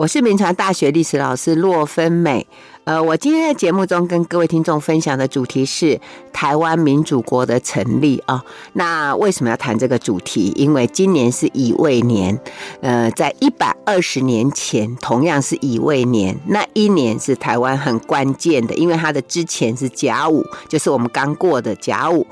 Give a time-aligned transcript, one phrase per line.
[0.00, 2.46] 我是铭传大学历史老师骆芬美。
[2.84, 6.00] 呃，我今天在节目中跟各位听众分享的主题是
[6.32, 8.42] 台湾民主国的成立啊。
[8.72, 10.54] 那为什么要谈这个主题？
[10.56, 12.40] 因为今年是乙未年，
[12.80, 22.26] 呃，在一百二十年前，同样是乙未年，那一年是台湾很关键的，因为它的之前是甲午，就是我们刚过的甲午。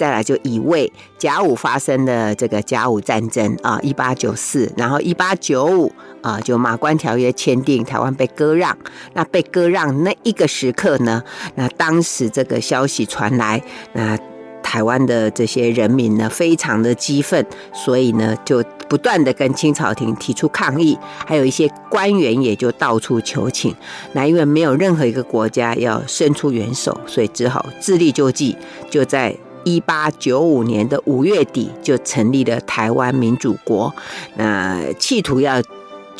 [0.00, 5.92] 再来就乙未，甲午发生的这个甲午战争啊，一八九四，然后一八九五
[6.22, 8.74] 啊，就马关条约签订，台湾被割让。
[9.12, 11.22] 那被割让那一个时刻呢，
[11.54, 14.18] 那当时这个消息传来，那
[14.62, 17.44] 台湾的这些人民呢，非常的激愤，
[17.74, 23.76] 所以呢，就不断的跟清朝廷提出抗议，还有一些官员也就到处求情。
[24.14, 28.56] 那因为没有任何一个国家要伸出援手，所以只好自力救济，
[28.88, 29.36] 就在。
[29.64, 33.94] 一八九五年的五月底，就成立了台湾民主国，
[34.36, 35.62] 那企图要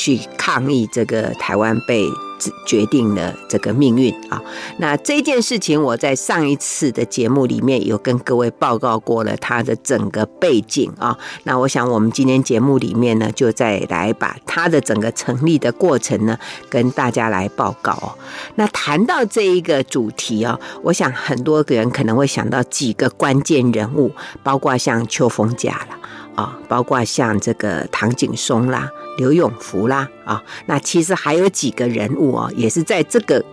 [0.01, 2.09] 去抗议这个台湾被。
[2.65, 4.41] 决定了这个命运啊！
[4.79, 11.15] 那这件事情，我在上一次的节目里面有跟各位报告过了它的整个背景啊。
[11.43, 16.39] 那我想，我们今天节目里面呢，就再来把它的整个成立的过程呢，
[16.71, 18.17] 跟大家来报告哦。
[18.55, 24.11] 那谈到这一个主题哦，我想很多个人可能会想到几个关键人物，
[24.43, 26.00] 包括像邱逢甲了
[26.35, 28.91] 啊，包括像这个唐景崧啦。
[29.19, 33.45] 刘永福啦，啊，那其实还有几个人物哦，也是在这个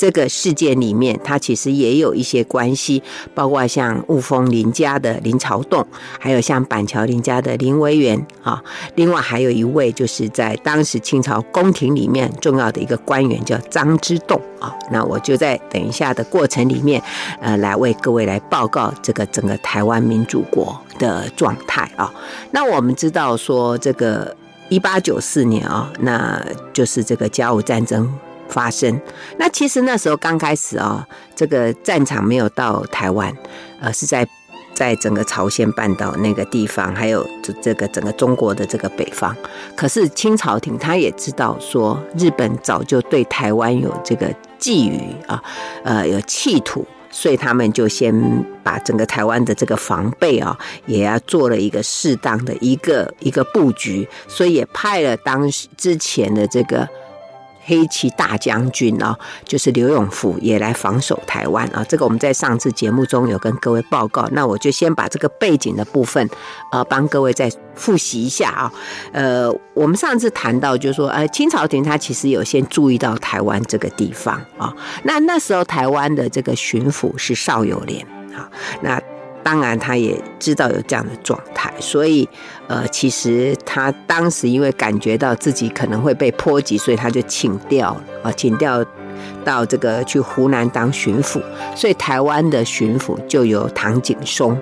[0.00, 3.02] 这个事件里面，他其实也有一些关系，
[3.34, 5.86] 包括像雾峰林家的林朝栋，
[6.18, 8.62] 还有像板桥林家的林维源啊，
[8.94, 17.02] 另外还有一位就是在当时清朝宫廷里面重要的一个官员叫张之洞啊，那我就在等一下的过程里面，
[17.42, 22.10] 呃，来为各位来报告这个整个台湾民主国的状态啊。
[22.52, 24.34] 那我们知道说这个。
[24.70, 26.40] 一八九四年啊，那
[26.72, 28.08] 就是这个甲午战争
[28.50, 29.00] 发生。
[29.38, 33.34] 那其实那时候刚开始啊，这个战场没有到台湾，
[33.80, 34.26] 呃，是在
[34.74, 39.34] 在整个朝鲜半岛那个地方，还有这这个整个中国的这个北方。
[39.76, 44.26] 可是清朝廷他也知道说，日本早就对台湾有这个
[44.58, 45.42] 觊觎啊，
[45.84, 46.86] 呃，有企图。
[47.12, 48.14] 所以他们就先
[48.62, 50.56] 把整个台湾的这个防备啊，
[50.86, 56.88] 也要做了一个适当的一个一个布局，所以也派了当时之前的这个。
[57.64, 61.84] 黑旗大将军啊，就是刘永福也来防守台湾啊。
[61.88, 66.28] 这个我们在上次节目中有跟各位报告，那我就先把这个背景的部分，
[66.72, 68.72] 呃，帮各位再复习一下啊。
[69.12, 74.74] 呃，我们上次谈到就是说，呃，清朝廷他其实有先注意到台湾这个地方啊。
[75.04, 78.04] 那那时候台湾的这个巡抚是邵友莲
[78.34, 78.50] 啊，
[78.82, 79.00] 那。
[79.42, 82.28] 当然，他也知道有这样的状态，所以，
[82.68, 88.84] 呃，其实他当时因为感觉到自己可能会被波及，所以他就请调啊，请调
[89.44, 91.40] 到这个去湖南当巡抚，
[91.74, 94.56] 所以台湾的巡抚就由唐景崧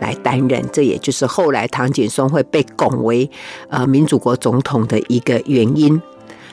[0.00, 3.30] 来担任，这也就是后来唐景崧会被拱为
[3.68, 6.00] 呃民主国总统的一个原因。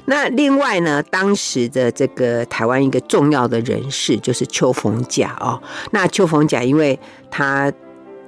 [0.10, 5.62] 那另外呢，当时的这个台湾一个重要的人士就是邱逢甲哦。
[5.92, 7.00] 那邱逢甲，因为
[7.30, 7.72] 他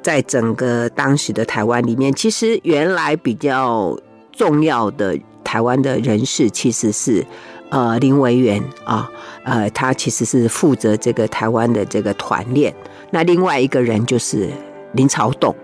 [0.04, 3.98] 在整个当时的台湾里面，其实原来比较
[4.32, 7.26] 重要的台湾的人士其实是
[7.72, 9.10] 呃林维源啊，
[9.44, 12.72] 呃他其实是负责这个台湾的这个团练。
[13.10, 14.48] 那另外一个人就是
[14.94, 15.56] 林朝栋，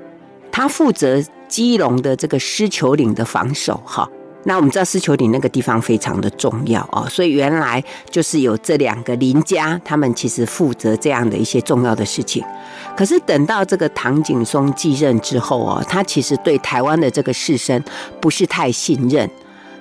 [0.52, 4.10] 他负责基隆的这个狮球岭的防守哈。
[4.48, 12.42] 那我们知道狮球岭那个地方非常的重要哦，所以原来就是有这两个林家，他们其实负责这样的一些重要的事情。
[12.96, 17.84] 可是等到这个唐景崧继任之后哦，他其实对台湾的这个士绅
[18.22, 19.30] 不是太信任。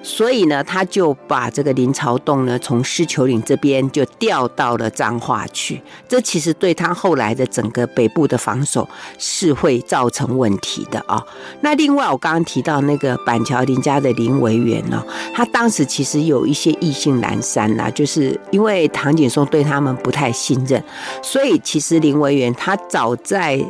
[0.03, 5.83] 所以呢，他就把这个林朝栋呢，从狮球岭这边就调到了彰化去。
[6.09, 11.21] 这其实对他后来的整个北部的防守是会造成问题的啊。
[11.61, 20.83] 那另外，我刚刚提到那个板桥林家的林维源呢，他当时其实有一些意兴阑珊呐，就是因为唐景崧对他们不太信任，
[21.21, 23.61] 所以其实林维源他早在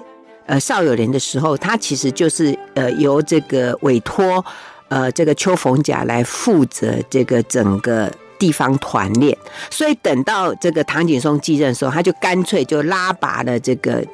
[0.44, 4.44] 呃邵友莲的时候，他其实就是呃由这个委托。
[4.88, 9.36] 呃，这个邱逢甲来负责这个整个地方团练，
[9.70, 14.04] 所以等到这个唐景崧继任的时候，他就干脆就拉拔了这个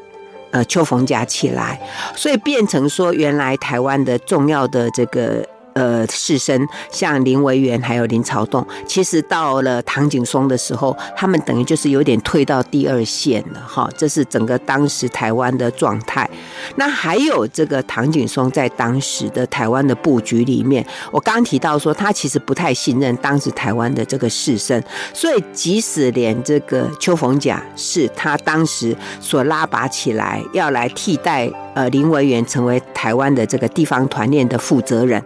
[0.51, 1.79] 呃邱逢甲起来，
[2.17, 13.89] 所以变成说，原来台湾的重要的这个呃，士绅像林维源还有林朝栋，其实到了唐景崧的时候，他们等于就是有点退到第二线了哈。
[13.97, 16.29] 这是整个当时台湾的状态。
[16.77, 24.83] 那还有这个唐景崧在当时的台湾的布局里面，我刚提到说他其实不太信任当时台湾的这个士绅，
[25.15, 35.23] 所以即使连这个邱逢甲是他当时所拉拔起来要来替代呃林维源成为台湾的这个地方团练的负责人。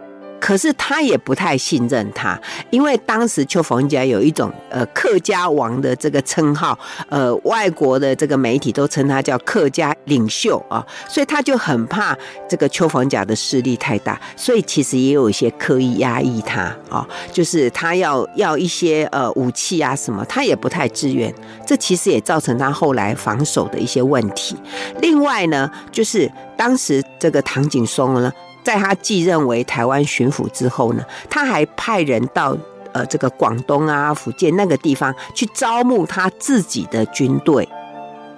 [0.46, 2.40] 可是他也不太信任他，
[2.70, 6.78] 因为当时邱逢甲有一种呃客家王的这个称号，
[7.08, 12.16] 呃，外国的这个媒体都称他叫客家领袖啊，所以他就很怕
[12.48, 21.34] 这个邱逢甲的势力太大，所以其实也有一些刻意压抑他啊，就是他要要一些呃武器啊什么，他也不太自愿，
[21.66, 24.54] 这其实也造成他后来防守的一些问题。
[25.00, 28.32] 另外呢，就是当时这个唐景崧呢。
[28.66, 32.56] 在他继任为台湾巡抚之后呢，他还派人到
[32.92, 37.68] 呃这个广东啊、福建那个地方去招募他自己的军队。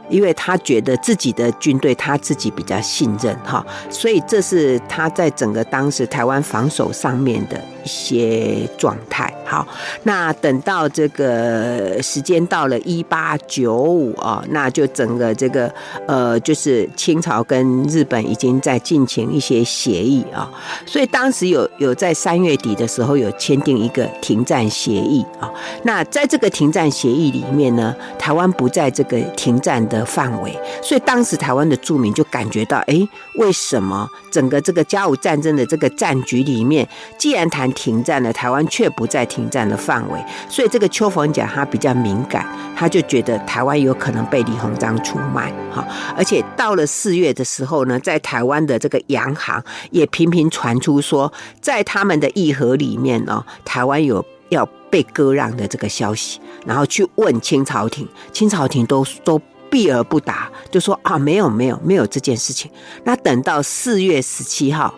[0.09, 9.33] 因为他觉得自己的军队他自己比较信任哈，所以这是他在整个当时台湾防守上面的一些状态。
[9.45, 9.67] 好，
[10.03, 15.73] 那等到这个时间到了一八九五啊，那就整个这个
[16.07, 20.51] 呃，就是清朝跟日本已经在进行一些协议啊，
[20.85, 25.51] 所以当时有有在三月底的时候有签订一个停战协议啊。
[25.83, 29.98] 那在这个停战协议里面呢，台湾不在这个停战的。
[29.99, 42.47] 的范围，所以当时台湾的住民就感觉到，哎，为什么整个这个甲午战争的这个战局里面，既然谈停战了，台湾却不在停战的范围，所以这个邱逢甲他比较敏感，
[42.77, 45.87] 他就觉得台湾有可能被李鸿章出卖，哈，
[46.17, 59.41] 而且到了四月的时候呢，在台湾的这个洋行也频频传出说，在他们的议和里面呢，台湾有要被割让的这个消息，然后去问清朝廷，清朝廷都都。
[59.71, 62.71] 避而不答，就说啊，没有没有没有这件事情。
[63.05, 64.95] 那等到四月十七号，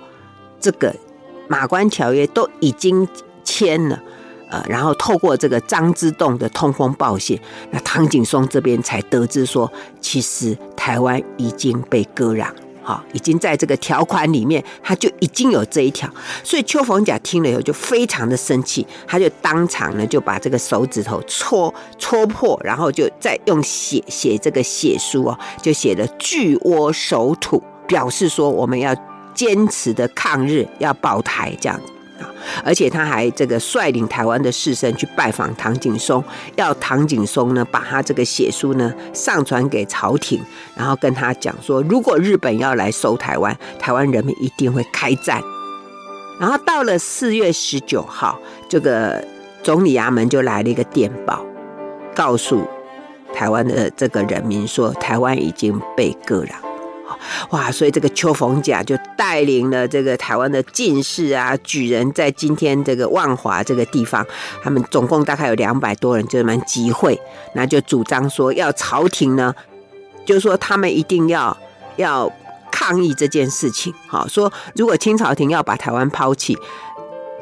[0.61, 0.95] 这个
[1.49, 3.07] 马关条约都已经
[3.45, 4.03] 签了，
[4.51, 7.41] 呃，然后透过这个张之洞的通风报信，
[7.71, 9.71] 那唐景崧这边才得知说，
[10.01, 12.53] 其实台湾已经被割让。
[12.91, 16.11] 啊，已经在这个条款里面，他就已经有这一条，
[16.43, 28.93] 所以邱逢甲听了以后就非常的生气，他就当场呢就把这个手指头戳戳破，然后就再用写写这个血书哦，就写了巨倭守土，表示说我们要
[29.35, 31.93] 坚持的抗日，要保台这样子。
[32.65, 36.23] 而且他还这个率领台湾的士绅去拜访唐景崧，
[36.57, 40.41] 要唐景崧呢把他这个血书呢上传给朝廷，
[40.75, 45.43] 然后跟他讲说，如果日本要来收台湾，台湾人民一定会开战。
[46.39, 48.39] 然后到了四月十九号，
[48.69, 49.23] 这个
[49.63, 51.45] 总理衙门就来了一个电报，
[52.15, 52.67] 告诉
[53.35, 56.70] 台湾的这个人民说，台湾已经被割让。
[57.51, 64.25] 哇，所以这个邱逢甲就带领了这个台湾的进士啊、举人，在今天这个万华这个地方，
[64.63, 67.21] 他们总共大概有两百多人，就蛮集会，
[67.55, 69.55] 那就主张说要朝廷呢，
[70.25, 71.57] 就是说他们一定要
[71.97, 72.31] 要
[72.71, 76.57] 抗议这件事情，好说如果清朝廷要把台湾抛弃，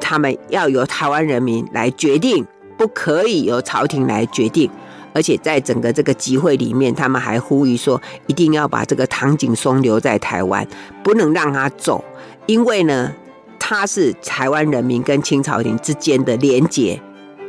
[0.01, 2.45] 他们要由台湾人民来决定，
[2.77, 4.69] 不可以由朝廷来决定。
[5.13, 10.67] 而且在整个这个集会里面，他们还呼吁说，一定要把这个唐景崧留在台湾，
[11.03, 12.03] 不能让他走，
[12.45, 13.11] 因为呢，
[13.59, 17.01] 他是台湾人民跟清朝廷之间的连结，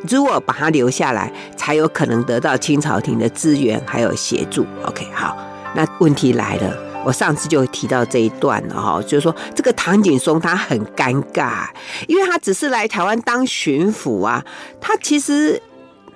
[0.09, 4.67] 如果把他留下来，才有可能得到清朝廷的资源还有协助。
[4.85, 5.37] OK，好，
[5.75, 11.67] 那问题来了，我上次就提到这一段了哈，就是说这个唐景崧他很尴尬，
[12.07, 14.45] 因为他只是来台湾当巡抚啊，
[14.81, 15.61] 他其实。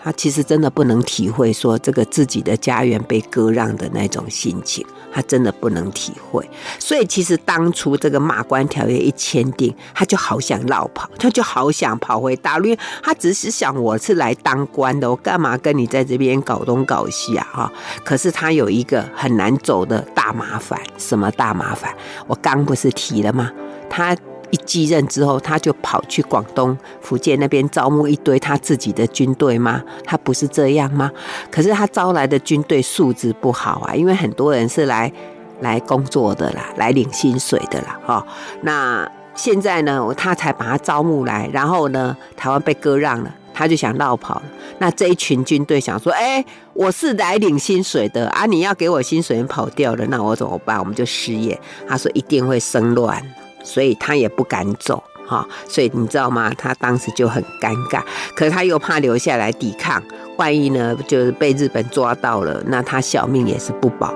[0.04, 6.46] 他其实真的不能体会说这个自己的家园被割让的那种心情，他真的不能体会。
[6.78, 17.48] 所以其实当初这个马关条约一签订，他就好想绕跑，他就好想跑回大陆，他只是想我是来当官的，我干嘛跟你在这边搞东搞西啊？
[17.50, 17.72] 哈！
[18.04, 21.90] 可是他有一个很难走的大麻烦，什么大麻烦？
[22.26, 23.50] 我刚不是提了吗？
[23.88, 24.14] 他。
[24.54, 29.82] 一继任之后，他就跑去广东、福建那边招募一堆他自己的军队吗？
[30.04, 31.10] 他不是这样吗？
[31.50, 35.12] 可是他招来的军队素质不好啊，因为很多人是来
[35.60, 38.24] 来工作的啦，来领薪水的啦，哈。
[38.62, 44.40] 那现在呢，他才把他招募来，然后呢，台湾被割让了，他就想绕跑。
[44.78, 46.44] 那这一群军队想说，哎，
[46.74, 50.78] 我是来领薪水的啊，你要给我薪水跑掉了，那我怎么办？
[50.78, 51.60] 我们就失业。
[51.88, 53.20] 他说一定会生乱。
[53.64, 56.52] 所以他也不敢走，哈，所以你知道吗？
[56.56, 58.02] 他当时就很尴尬，
[58.36, 60.00] 可是他又怕留下来抵抗，
[60.36, 64.14] 万一呢就是被日本抓到了，那他小命也是不保，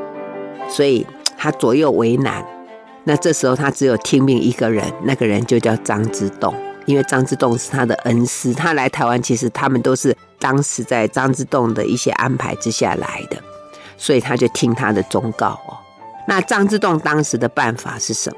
[0.69, 1.05] 所以
[1.37, 2.45] 他左右为难。
[3.05, 13.39] 那这时候他只有听命一个人，那个人就叫张之洞，因为张之洞是他的恩师，他来台湾其实他们都是当时在张之洞的一些安排之下来的，
[13.97, 15.79] 所以他就听他的忠告哦。
[16.27, 18.37] 那张之洞当时的办法是什么？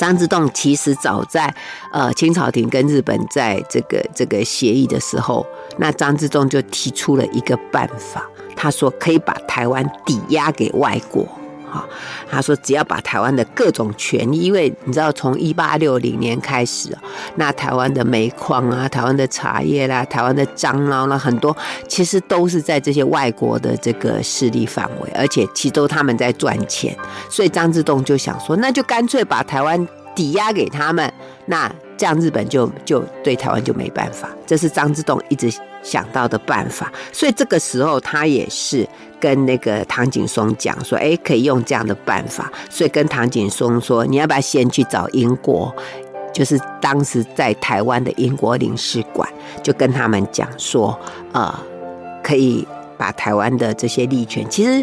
[0.00, 1.54] 张之洞其实早在
[1.92, 8.26] 呃清朝廷跟日本在这个这个协议的时候，那张之洞就提出了一个办法，
[8.56, 11.28] 他说可以把台湾抵押给外国。
[11.70, 11.88] 好，
[12.30, 16.96] 他说只要把台湾的各种权益，因为你知道从一八六零年开始，
[17.36, 21.56] 那台湾的煤矿啊、台湾的茶叶啦、台湾的樟脑啦，很多
[21.88, 26.96] 其实都是在这些外国的这个势力范围，而且其实都他们在赚钱，
[27.28, 31.12] 所以张之洞就想说，那就干脆把台湾抵押给他们，
[31.46, 31.70] 那
[32.00, 34.30] 这样日本就就对台湾就没办法。
[34.46, 35.52] 这是张之洞一直
[35.82, 38.88] 想到的办法，所以这个时候他也是。
[39.20, 45.70] 跟那个唐景崧讲说，哎，可以用这样的办法，所以跟唐景崧说，你要不要先去找英国，
[46.32, 49.28] 就是当时在台湾的英国领事馆，
[49.62, 50.98] 就跟他们讲说，
[51.32, 51.54] 呃，
[52.22, 52.66] 可以
[52.96, 54.82] 把台湾的这些利权，其实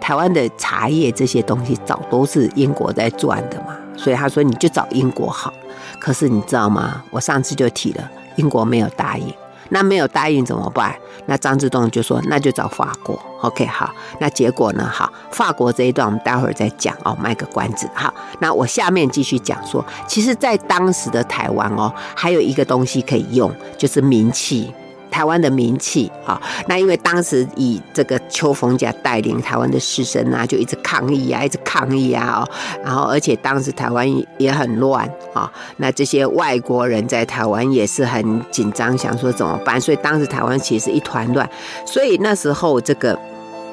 [0.00, 5.52] 台湾的茶叶这些东西早都是英国在赚的嘛，所以他说你就找英国好。
[5.98, 7.02] 可是你知道吗？
[7.10, 9.32] 我上次就提了，英国没有答应。
[9.68, 10.94] 那没有答应怎么办？
[11.24, 13.90] 那张之洞就说：“那就找法国。” OK，好。
[14.18, 14.86] 那结果呢？
[14.92, 17.88] 好，法国这一段我们待会儿再讲哦，卖个关子。
[17.94, 24.74] 好，那我下面继续讲说，其实，在当时的台湾哦，还有一个东西可以用，就是名器。
[25.12, 32.48] 台湾的名气啊，那因为当时以这个邱逢甲带领台湾的士绅啊，就一直抗议啊，一直抗议啊，哦，
[32.82, 41.48] 然后而且当时台湾也很乱啊，那这些外国人在台湾也是很紧张，想说怎么办，所以当时台湾其实一团乱，
[41.86, 43.18] 所以那时候这个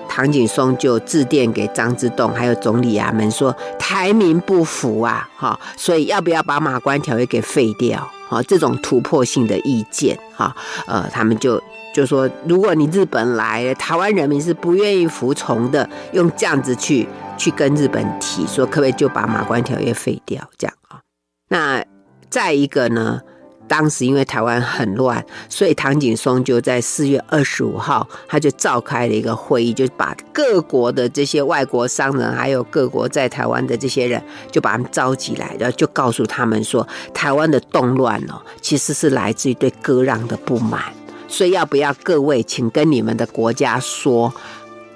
[0.09, 8.05] 唐景崧就致电给张之洞，还有总理衙门说台民不服啊，哈，所以要不要把马关条约给废掉？
[8.29, 10.53] 啊，这种突破性的意见，哈，
[10.87, 11.61] 呃，他们就
[11.93, 20.99] 就说，如果你日本来，台湾人民是不愿意服从的，用这样子去去跟日本提，说可不可以就把马关条约废掉，这样啊？
[21.47, 21.83] 那
[22.29, 23.21] 再一个呢？
[23.69, 34.21] 当时因为台湾很乱，所以唐景崧就在四月二十五号，他就召开了一个会议，就把各国的这些外国商人，还有各国在台湾的这些人，
[34.51, 40.81] 就把他们召集来，然后就告诉他们说，台湾的动乱哦，其实是来自于对割让的不满，
[41.27, 44.33] 所以要不要各位，请跟你们的国家说，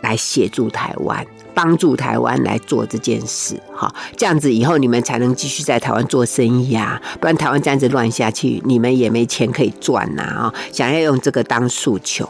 [0.01, 1.25] 来协助台湾。
[1.53, 10.53] 帮助台湾来做这件事，哈，这样子以后你们才能继续在台湾做生意啊，不然台湾这样子乱下去，你们也没钱可以赚呐啊！
[10.72, 12.27] 想要用这个当诉求。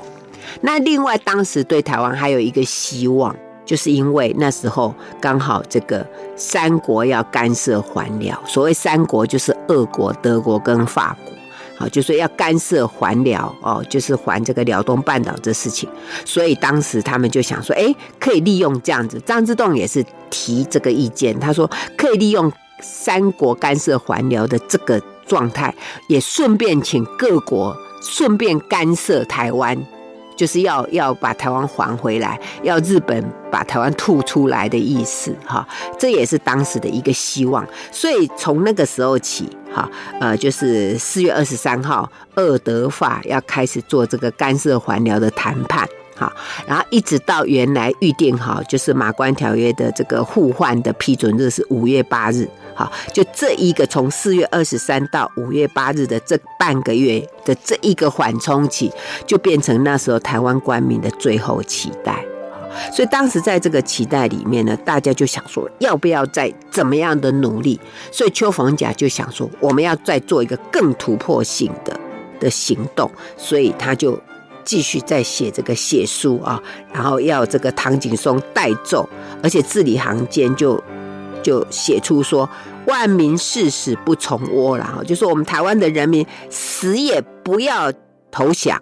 [0.62, 11.34] 那另外，当时对台湾还有一个希望，就是因为那时候刚好这个三国要干涉还辽，所谓三国就是俄国、德国跟法国。
[11.90, 15.90] 就说要干涉还辽哦，就是还这个辽东半岛这事情，
[16.26, 19.20] 所以当时他们就想说，哎，可以利用这样子。
[19.26, 25.74] 张之洞也是提这个意见，他说可以利用三国干涉还辽的这个状态，
[26.08, 29.78] 也顺便请各国顺便干涉台湾。
[30.36, 37.66] 就是要要把台湾还回来，要日本把台湾吐出来的意思，哈，这也是当时的一个希望。
[37.92, 46.32] 所以从那个时候起，哈，呃，就是四月二十三号，俄德法要开始做这个干涉还辽的谈判，哈，
[46.68, 52.48] 然后一直到原来预定好，就是马关条约的这个互换的批准日是五月八日。
[52.76, 58.92] 好，就这一个从四月二十三到五月八日的这半个月的这一个缓冲期，
[59.28, 62.26] 就变成那时候台湾官民的最后期待。
[62.92, 67.80] 所以当时在这个期待里面呢，大家就想说，要不要再怎么样的努力？
[68.12, 71.96] 所以邱逢甲就想说，我们要再做一个更突破性的
[72.40, 74.20] 的行动，所以他就
[74.66, 76.60] 继续在写这个写书啊，
[76.92, 79.08] 然后要这个唐景崧代奏，
[79.44, 80.84] 而且字里行间就。
[81.44, 82.50] 就写出说，
[82.88, 87.94] 万民誓死不从倭，然后就说我们台湾的人民死也不要
[88.32, 88.82] 投降，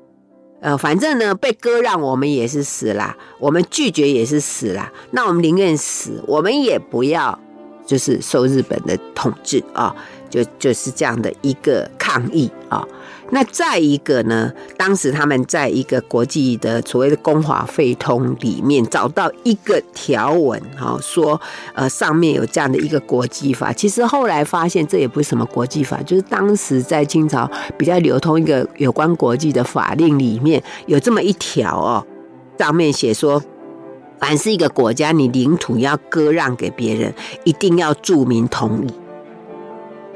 [0.62, 7.38] 呃，反正呢被割让我们也是死啦，我们拒绝也是死啦，那我们宁愿死，我们也不要
[7.86, 9.94] 就是受日本的统治啊，
[10.30, 12.88] 就就是这样的一个抗议啊。
[13.34, 21.40] 那再一个呢，当时他们在一个国际的所谓的公华废通里面找到一个条文，哈，说
[21.74, 23.72] 呃上面有这样的一个国际法。
[23.72, 32.06] 其实后来发现这也不是什么国际法，就是当时在清朝比较流通一个有关国际的法令里面有这么一条哦，
[32.60, 33.42] 上面写说，
[34.20, 37.14] 凡是一个国家你领土要割让给别人，
[37.46, 38.92] 一定要注明同意。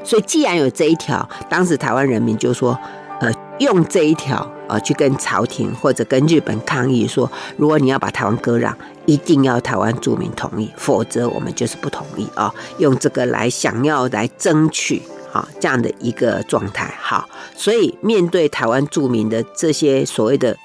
[0.04, 2.78] 所以既然有这一条，当时台湾人民就说。
[3.20, 16.94] 呃，用这一条呃去跟朝廷或者跟日本抗议说，如果你要把台湾割让，一定要台湾住民同意，否则我们就是不同意啊、用这个来想要来争取啊、哦、这样的一个状态。
[17.00, 20.56] 好，所以面对台湾住民的这些所谓的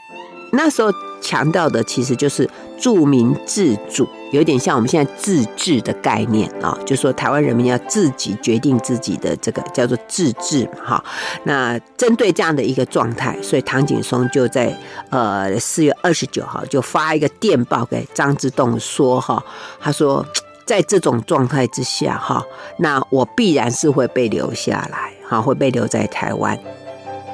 [0.51, 0.91] 那时候
[1.21, 2.49] 强调的，其实就是。
[2.81, 11.01] 住民自主，有点像我们现在自治的概念啊，就说台湾人民要自己决定自己的这个叫做自治哈。
[11.43, 14.75] 那针对这样的一个状态，所以唐景崧就在
[15.11, 19.43] 呃四月二十九号就发一个电报给张之洞说哈，
[19.79, 20.25] 他说
[20.65, 22.43] 在这种状态之下哈，
[22.77, 26.57] 那我必然是会被留下来哈，会被留在台湾。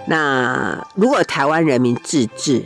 [0.07, 2.65] 那如果台湾人民自治。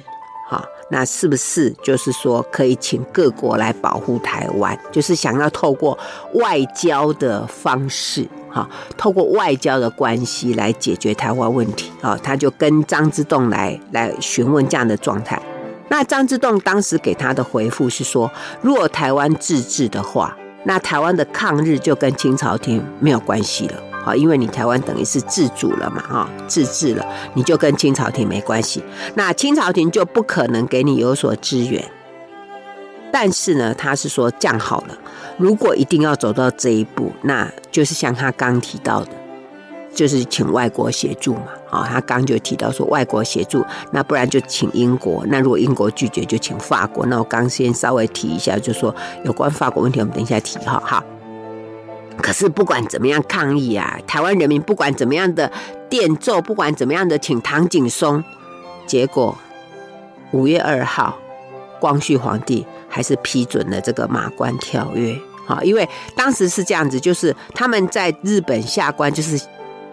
[0.94, 4.78] 那是不是就是说可以请各国来保护台湾？
[4.92, 5.98] 就是想要透过
[6.34, 12.20] 外交的方式，哈，透过外交的关系来解决台湾问题啊？
[12.22, 15.42] 他就跟张之洞来来询问这样的状态。
[15.88, 18.30] 那张之洞当时给他的回复是说，
[18.62, 23.91] 如果台湾自治的话，那台湾的抗日就跟清朝廷没有关系了。
[24.04, 28.84] 好，因为你台湾等于是自主了嘛，哈，自治了，你就跟清朝廷没关系，
[29.16, 31.84] 那清朝廷就不可能给你有所支援。
[33.14, 34.98] 但是呢，他是说这样好了，
[35.38, 39.12] 如果一定要走到这一步，那就是像他刚提到的，
[39.94, 47.06] 就是请外国协助嘛，啊，他刚就提到说外国协助，那不然就请英国，那如果英国拒绝，就请法国。
[47.06, 51.04] 那我刚先稍微提一下，就说有关法国问题，我们等一下提哈，好。
[52.22, 55.52] 可是不管怎么样抗议啊，台湾人民不管怎么样的
[55.90, 58.24] 电奏，不管怎么样的请唐景崧，
[58.86, 59.36] 结果
[60.32, 61.18] 五月二号，
[61.80, 65.18] 光绪皇帝还是批准了这个马关条约。
[65.46, 69.42] 好，因为当时是这样子，就是他们在日本下关，就是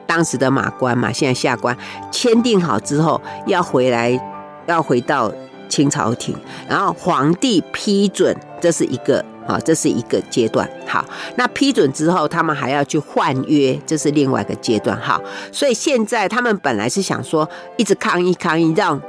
[0.07, 1.77] 当时的马关嘛，现在下关
[2.13, 4.21] 签订好之后，要回来，
[4.67, 5.33] 要回到
[5.69, 6.37] 清朝廷，
[6.69, 9.25] 然后皇帝批准，这是一个。
[9.49, 10.69] 好，这是一个阶段。
[10.87, 11.03] 好，
[11.37, 14.95] 那批准之后，他们还要去换约，这是另外一个阶段。
[15.01, 15.19] 好，
[15.51, 19.01] 所以现在他们本来是想说，一直抗议抗议，让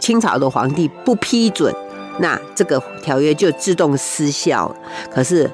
[0.00, 1.70] 清朝的皇帝不批准，
[2.20, 4.74] 那这个条约就自动失效。
[5.12, 5.50] 可是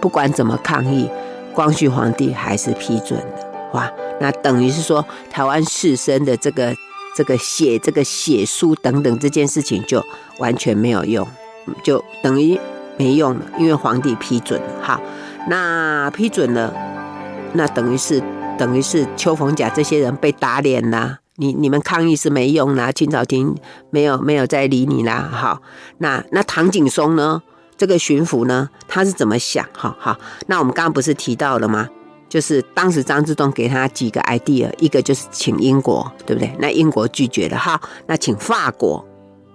[0.00, 1.10] 不管怎么抗议，
[1.52, 3.70] 光绪皇帝还是批准了。
[3.72, 6.72] 哇，那等于是说，台湾士绅的这个
[7.16, 10.00] 这个写这个写书等等这件事情就
[10.38, 11.26] 完全没有用，
[11.82, 12.56] 就等于。
[12.96, 14.68] 没用了，因为皇帝批准了。
[14.82, 15.00] 好，
[15.48, 16.72] 那批准了，
[17.52, 18.22] 那等于是
[18.56, 21.18] 等于是邱逢甲这些人被打脸啦。
[21.36, 23.56] 你你们抗议是没用啦，清朝廷
[23.90, 25.28] 没有没有再理你啦。
[25.32, 25.60] 好，
[25.98, 27.42] 那那唐景崧呢？
[27.76, 28.70] 这个巡抚呢？
[28.86, 29.66] 他是怎么想？
[29.76, 31.88] 哈好，那我们刚刚不是提到了吗？
[32.28, 36.54] 就是当时张之洞给他几个 idea，一个就是请英国，对不对？
[36.60, 37.58] 那英国拒绝了。
[37.58, 39.04] 哈，那请法国。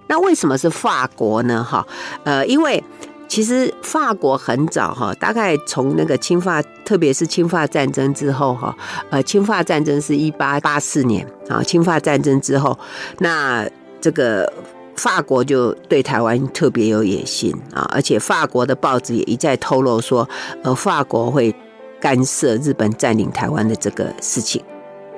[0.06, 1.64] 那为什么是法国呢？
[1.64, 1.86] 哈，
[2.24, 2.84] 呃，因为。
[3.30, 8.76] 其实法国很早哈，大概从那个侵法，特别是侵法战争之后哈，
[9.08, 12.76] 呃，侵法战争是一八八四年啊，侵法战争之后，
[13.20, 13.64] 那
[14.00, 14.52] 这个
[14.96, 20.28] 法国就对台湾特别有野心啊，而且法国的报纸也一再透露说，
[20.64, 21.54] 呃，法国会
[22.00, 24.60] 干涉日本占领台湾的这个事情，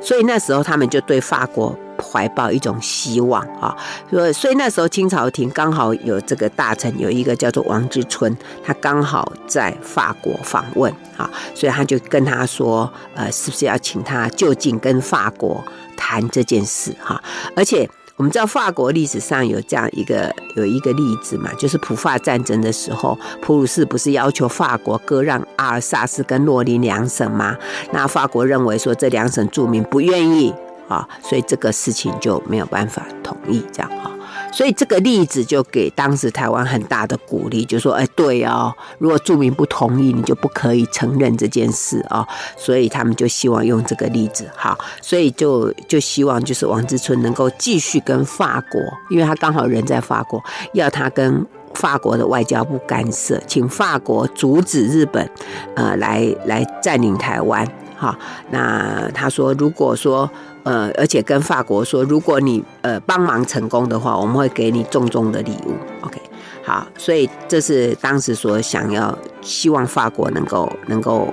[0.03, 1.75] 所以那时候他们就对法国。
[2.01, 3.77] 怀抱一种希望啊，
[4.11, 15.65] 所所以那时候清朝廷刚好有这个大臣，有一个叫做王之春，他刚好在法国访问啊，所以他就跟他说，呃，是不是要请他就近跟法国
[15.97, 17.23] 谈这件事哈？
[17.55, 27.57] 而且我们知道法国历史上有这样一个有一个例子嘛，就是普法战争的时候，普鲁士不是要求法国割让阿尔萨斯跟洛林两省吗？
[27.93, 30.53] 那法国认为说这两省住民不愿意。
[30.93, 34.11] 啊，所以这个事情就没有办法同意这样啊，
[34.53, 42.27] 所以这个例子就给当时台湾很大的鼓励，就说，哎，对哦，如果住民不同意，你就不可以承认这件事啊，
[42.57, 50.43] 所以他们就希望用这个例子，好，所以就就希望就是王志春能够继续跟法国，因为他刚好人在法国，
[50.75, 55.27] 要他跟法国的外交部干涉，请法国阻止日本，
[55.75, 57.67] 呃，来来占领台湾。
[58.03, 58.19] 哈。
[58.51, 60.29] 那他说，如果说
[60.65, 65.75] 呃，而且跟法国说，如果你呃帮忙成功的话，我们会给你重重的礼物。
[66.01, 66.21] OK，
[66.65, 71.33] 好，所以这是当时所想要，希望法国能够能够。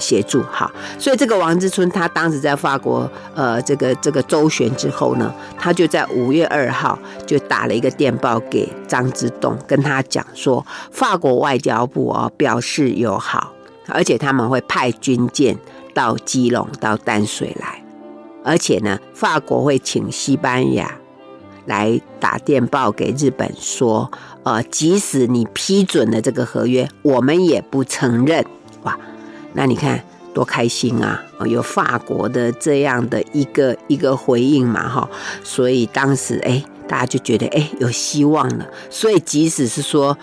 [0.00, 6.96] 协助好，所以这个王之春他当时在法国，呃，这个这个周旋之后呢，他就在五月二号
[7.26, 13.52] 就打了一个电报给张之洞，跟他讲说，法国外交部哦表示友好，
[13.88, 15.58] 而且他们会派军舰
[15.98, 17.82] 到基隆到淡水来，
[18.44, 20.96] 而且呢，法国会请西班牙
[21.66, 24.08] 来打电报给日本说，
[24.44, 28.44] 呃，即使你批准了这个合约，我们也不承认。
[28.84, 28.96] 哇！
[29.54, 30.00] 那你看
[30.32, 31.20] 多开心啊！
[31.44, 35.10] 有法国的这样的一个一个回应嘛，哈，
[35.42, 38.64] 所以当时哎，大家就觉得哎有希望了。
[38.88, 40.16] 所以即使是说，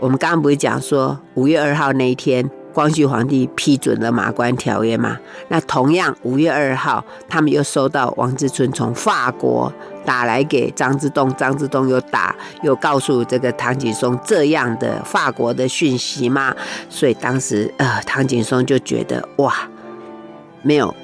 [0.00, 2.50] 我们刚刚不是讲说五月二号那一天。
[2.72, 5.18] 光绪皇帝批准了马关条约嘛？
[5.48, 9.72] 那同样五月二号，他们又收到王之春从法国
[10.04, 16.54] 打来给张之洞，张之洞又打又告诉这个唐景崧这样的法国的讯息嘛？
[16.88, 19.54] 所以当时呃，唐景崧就觉得哇，
[20.62, 20.94] 没有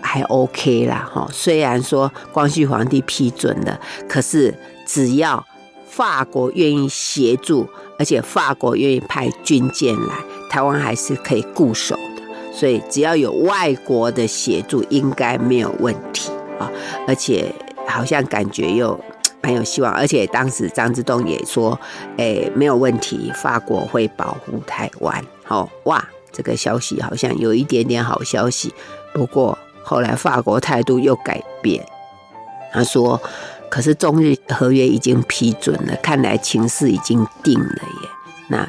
[0.00, 1.28] 还 OK 啦哈。
[1.32, 3.78] 虽然说光绪皇帝批准了，
[4.08, 4.54] 可是
[4.86, 5.46] 只要
[5.86, 10.14] 法国愿意协助，而且法国愿意派军舰来。
[10.50, 16.68] 台湾还是可以固守的，所以只要有外国的协助，应该没有问题啊！
[17.06, 17.54] 而且
[17.86, 18.98] 好像感觉又
[19.40, 21.78] 蛮有希望，而且当时张之洞也说
[22.18, 28.74] ：“哎，没有问题，法国会保护台湾。”好哇，这个消息好像有一点点好消息。
[29.14, 31.86] 不过后来法国态度又改变，
[32.72, 33.20] 他说
[33.70, 38.08] ：“可是中日合约已经批准了，看来情势已经定了耶。”
[38.50, 38.68] 那。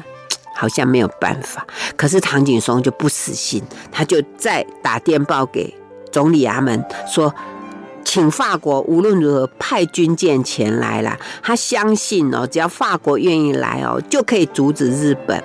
[0.62, 5.74] 好像没有办法，可是唐景崧就不死心，他就再打电报给
[6.12, 7.34] 总理衙门说，
[8.04, 11.18] 请法国无论如何派军舰前来了。
[11.42, 15.42] 他相信哦，只要法国愿意来哦，就可以阻止日本。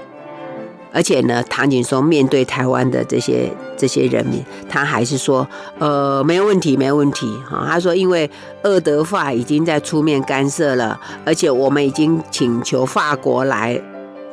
[0.94, 5.48] 而且呢，唐景崧面对台湾的这些这些人民，他还是说，
[5.80, 7.28] 呃，没有问题，没有问题。
[7.50, 8.30] 哈，他说，因为
[8.62, 13.82] 俄德法已经在出面干涉了，而且我们已经请求法国来。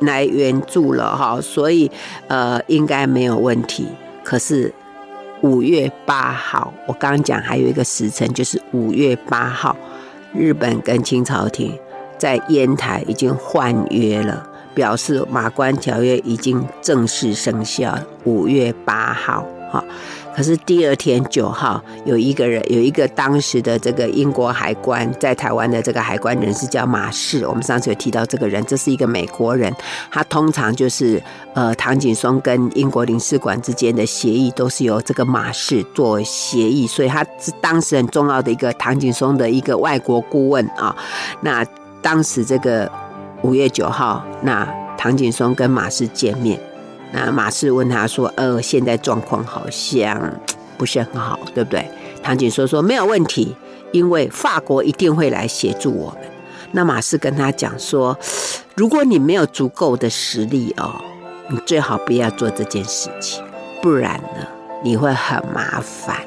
[0.01, 1.89] 来援助了哈，所以
[2.27, 3.87] 呃应该没有问题。
[4.23, 4.73] 可是
[5.41, 9.75] 五月八号，我刚刚讲还有一个时辰，就是五月八号，
[10.33, 11.77] 日本跟清朝廷
[12.17, 17.95] 在烟台已经换约了，表示马关条约已经正式生效。
[18.23, 19.83] 五月八号，哈。
[20.35, 27.47] 可是第二天九号，有一个人，有一个当时的这个英国海关在台湾的这个海关人士叫马士。
[27.47, 29.73] 我们上次有提到这个人，这是一个美国人。
[30.11, 31.21] 他通常就是
[31.53, 40.93] 呃，唐景崧跟英国领事馆之间的协议都是由这个马士做协议，所以他是当时很重要的一个唐景崧的一个外国顾问啊。
[41.39, 41.65] 那
[42.01, 42.91] 当时这个
[43.41, 46.59] 五月九号，那唐景崧跟马士见面。
[47.17, 50.21] 那马士问他说：“呃，现在状况好像
[50.77, 51.89] 不是很好，对不对？”
[52.21, 53.55] 唐景说说：“没有问题，
[53.93, 56.29] 因为法国一定会来协助我们。”
[56.73, 58.17] 那马士跟他讲说
[58.75, 61.01] ：“如果你没有足够的实力哦，
[61.47, 63.41] 你最好不要做这件事情，
[63.81, 64.45] 不然呢，
[64.83, 66.17] 你会很麻烦。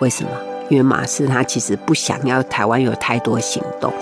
[0.00, 0.30] 为什么？
[0.70, 3.92] 因为马士他其实不想要台湾有太多行动，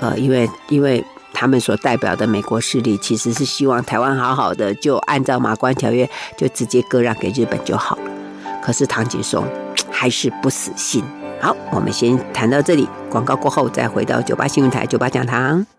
[0.00, 8.02] 呃，因为因为。”他们所代表的美国势力其实是希望台湾好好的，就按照马关条约就直接割让给日本就好了。
[8.62, 9.44] 可是唐景崧
[9.90, 11.04] 还是不死心。
[11.40, 15.77] 好，我们先谈到这里，广告过后再回到九八新闻台九八讲堂。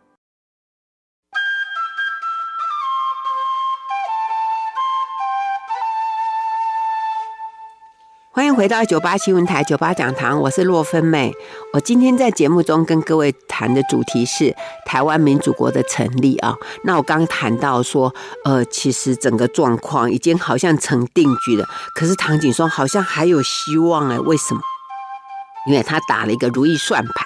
[8.59, 11.33] 回到九八新闻台九八讲堂，我是洛芬美。
[11.71, 14.53] 我今天在节目中跟各位谈的主题是
[14.85, 16.53] 台湾民主国的成立啊。
[16.83, 21.65] 那我刚谈到说，呃，其实整个状况已经好像成定局了。
[21.95, 24.59] 可是唐景崧好像还有希望哎，为什么？
[25.65, 27.25] 因为他打了一个如意算盘，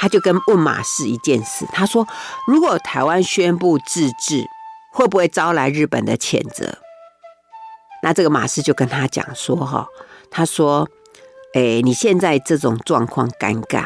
[0.00, 2.04] 他就跟问马氏一件事，他说：
[2.48, 4.44] 如果台湾宣布自治，
[4.92, 6.78] 会不会招来日本的谴责？
[8.02, 9.86] 那这个马氏就跟他讲说哈。
[10.32, 10.88] 他说
[11.54, 13.84] ：“哎，你现在这种状况尴尬。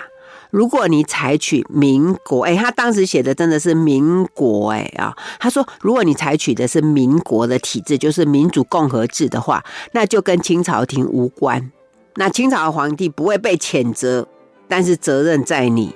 [0.50, 11.72] 如果你采取民国，哎，他当时写的真的是民国，哎啊，他说，如果你采取的是民国的体制，就是民主共和制的话，那就跟清朝廷无关。
[12.14, 14.26] 那清朝皇帝不会被谴责，
[14.68, 15.94] 但是责任在你。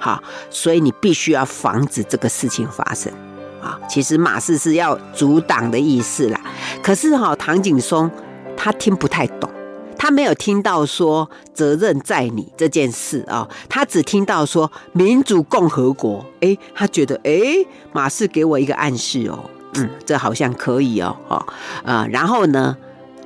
[0.00, 3.10] 好，所以你必须要防止这个事情发生。
[3.62, 6.40] 啊，其实马氏是要阻挡的意思啦。
[6.82, 8.10] 可是哈，唐景崧。”
[8.56, 9.50] 他听不太懂，
[9.98, 17.32] 他没有听到说责任在你这件事啊，他只听到说民主共和国，哎，他觉得哎，
[17.92, 19.38] 马士给我一个暗示哦，
[19.74, 21.46] 嗯，这好像可以哦，哦，
[21.84, 22.76] 呃，然后呢，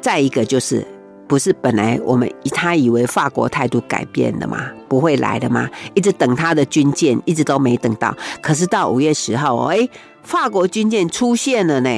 [0.00, 0.86] 再一个就是。
[1.28, 4.70] 不是本来我们他以为法国态度改变了吗？
[4.88, 5.68] 不会来的吗？
[5.92, 8.16] 一直等他的军舰，一直都没等到。
[8.40, 9.86] 可是到五月十号哦，哎，
[10.22, 11.90] 法国军舰出现了呢，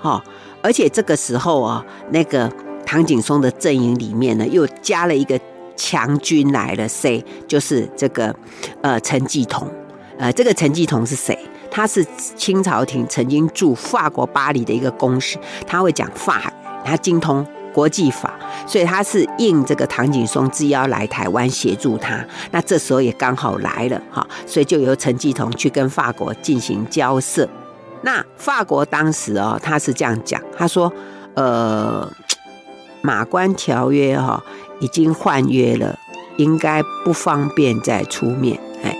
[0.00, 0.22] 哈！
[0.62, 2.48] 而且这个时候啊，那个
[2.86, 5.38] 唐景崧的阵营里面呢，又加了一个
[5.76, 7.22] 强军来了，谁？
[7.46, 8.34] 就是这个
[8.80, 9.68] 呃陈继同。
[10.16, 11.38] 呃，这个陈继同是谁？
[11.70, 16.52] 他是清朝廷曾经驻法国巴黎的一个公使，他会讲法语，
[16.86, 17.44] 他精通。
[17.74, 18.32] 国际法，
[18.66, 22.24] 所以他是应这个唐景崧之邀来台湾协助他。
[22.50, 27.46] 那这时候也刚好来了哈，所以就由陈继同去跟法国进行交涉。
[28.00, 30.90] 那法国当时哦，他是这样讲，他说
[31.36, 32.10] ：“呃，
[33.06, 34.42] 马关条约哈
[34.80, 35.96] 已经换约了，
[36.38, 38.58] 应该不方便再出面。
[38.82, 38.92] 哎，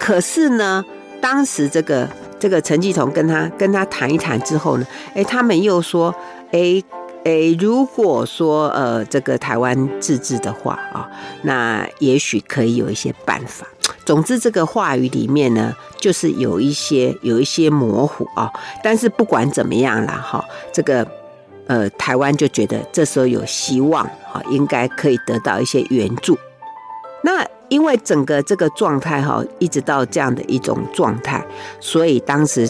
[0.00, 0.84] 可是呢，
[1.20, 2.08] 当时这个
[2.40, 6.12] 这个陈继同跟他跟他谈一谈之后呢，哎，他们又说，
[6.50, 6.82] 哎。”
[7.24, 11.08] 诶，如果说呃这个台湾自治的话啊，
[11.42, 13.64] 那也许可以有一些办法。
[14.04, 18.50] 总之，这个话语里面呢，就是有一些有一些模糊啊。
[18.82, 21.06] 但是不管怎么样啦，哈，这个
[21.66, 26.38] 呃台湾就觉得这时候有希望啊，应该可以得到一些援助。
[27.22, 31.44] 那因为整个这个状态哈，一直到这样的一种状态，
[31.80, 32.68] 所以当时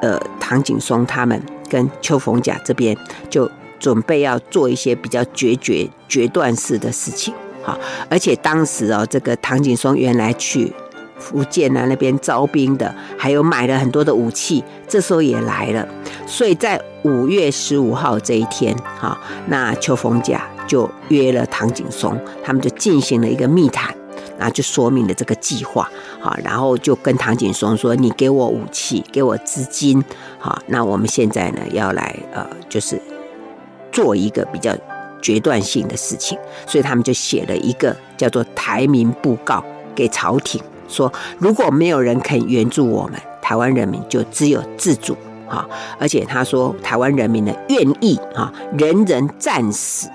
[0.00, 2.96] 呃唐景崧他们跟邱逢甲这边
[3.28, 3.50] 就。
[3.82, 7.76] 准备要做一些比较决绝、决断式的事情，好，
[8.08, 10.72] 而且当时哦，这个唐景崧原来去
[11.22, 15.88] 福建啊那边招兵的，还有买了很多的武器，这时候也来了，
[16.26, 23.94] 所以在五月十五号这一天，哈，那邱逢甲就约了唐景崧，他们就进行了一个密谈，
[24.36, 25.88] 然后就说明了这个计划，
[26.20, 30.04] 好，然后就跟唐景崧说：“你给我武器，给我资金，
[30.38, 33.00] 好，那我们现在呢要来呃，就是。”
[33.92, 34.74] 做一个比较
[35.20, 39.56] 决断性的事情，所以他们就写了一个叫做《台民布告》
[39.94, 40.58] 给朝廷，
[40.92, 45.16] 说如果没有人肯援助我们，台湾人民就只有自主
[45.48, 45.68] 哈！
[45.98, 50.08] 而且他说，台湾人民的愿意哈，人人战死，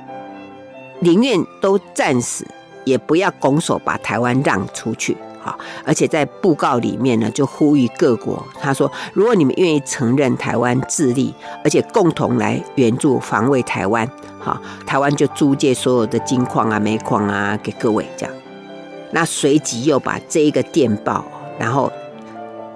[1.01, 2.47] 宁愿都战死，
[2.85, 5.57] 也不要拱手把台湾让出去哈。
[5.85, 14.09] 而且在布告里面呢，就呼吁各国，他说：如果你们愿意承认台湾自立，而且共同来援助防卫台湾，
[14.39, 18.33] 哈，台湾就租借所有的金矿啊、煤矿啊给各位这样。
[19.11, 21.25] 那随即又把这一个电报，
[21.59, 21.91] 然后。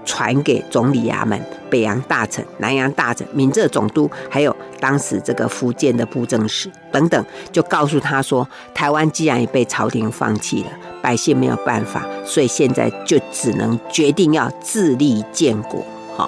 [0.03, 1.39] 传给总理衙门、
[1.69, 10.71] 北洋大臣、南洋大臣、闽浙总督，还有当时这个福建的布政使等等，就告诉他说：台湾既然也被朝廷放弃了，
[11.03, 15.85] 百姓没有办法，所以现在就只能决定要自立建国。
[16.17, 16.27] 好，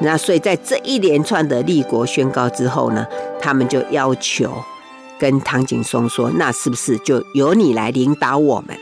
[0.00, 3.06] 那所以在这一连串的立国宣告之后呢，
[3.40, 4.52] 他们就要求
[5.18, 8.76] 跟唐景崧说：那是不是就由你来领导我们？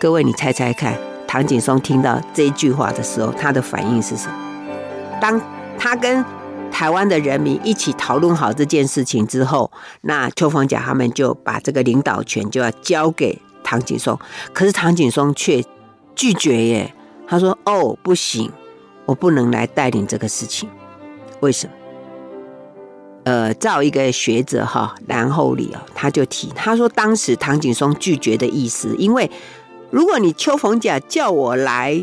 [0.00, 0.96] 各位，你猜猜看。
[1.26, 4.34] 唐景崧听到这一句话的时候，他的反应是什么？
[5.20, 5.40] 当
[5.76, 6.24] 他跟
[6.70, 9.68] 台湾的人民一起讨论好这件事情之后，
[10.02, 14.16] 那邱逢甲他们就把这个领导权就要交给唐景崧，
[14.52, 15.64] 可是唐景崧却
[16.14, 16.94] 拒绝耶。
[17.26, 18.50] 他说：“哦，不行，
[19.04, 20.68] 我不能来带领这个事情。
[21.40, 21.72] 为什么？
[23.24, 29.28] 呃，照一个学者哈蓝厚礼啊，他就提他说，当时唐景崧拒绝的意思，因为。
[29.90, 31.98] 如果你邱逢甲叫我来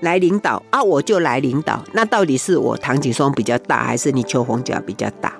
[0.00, 1.82] 来领导啊，我就来领导。
[1.92, 5.32] 那到底是我唐景崧比较大，还是你邱逢甲比较大？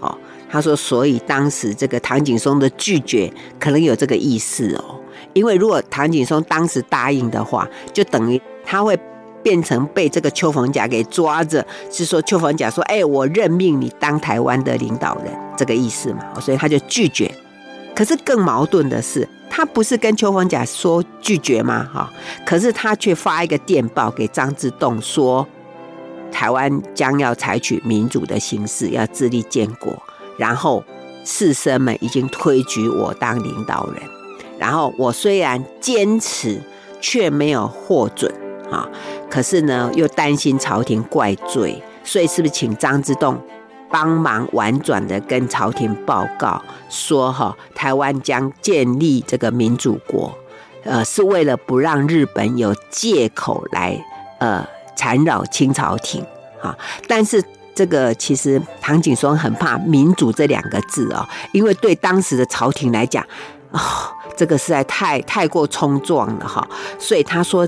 [0.00, 0.16] 哦，
[0.50, 5.00] 他说，所以当时这个唐景崧的拒绝可能有这个意思哦。
[5.32, 8.98] 因为如果唐景崧当时答应的话，就等于他会
[9.42, 17.32] 变成被这个邱逢甲给抓着，是说邱逢甲说：“哎，我任命你当台湾的领导人，这个意思嘛。”所以他就拒绝。
[18.02, 19.28] 可是更矛盾的是。
[19.54, 21.86] 他不是跟邱逢甲说拒绝吗？
[21.92, 22.10] 哈，
[22.44, 25.46] 可是他却发一个电报给张之洞，说
[26.32, 29.92] 台湾将要采取民主的形式，要自立建国。
[30.38, 30.82] 然后
[31.26, 34.02] 士绅们已经推举我当领导人。
[34.58, 36.58] 然后我虽然坚持，
[37.02, 38.32] 却没有获准
[38.70, 38.88] 啊。
[39.30, 43.38] 可是呢，又担心朝廷怪罪，所以是不是请张之洞？
[43.92, 50.34] 帮忙婉转的跟朝廷报告说：“哈，台湾将建立这个民主国，
[50.84, 54.02] 呃，是为了不让日本有借口来
[54.38, 56.24] 呃缠绕清朝廷
[56.62, 56.74] 啊。
[57.06, 63.22] 但是这个其实唐景崧很怕“民主”这两个字哦，因为对当时的朝廷来讲，
[63.70, 63.78] 哦，
[64.36, 66.66] 这个实在太太过冲撞了哈，
[66.98, 67.66] 所以他说，